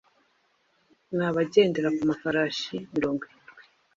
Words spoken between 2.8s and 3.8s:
mirongo irindwi,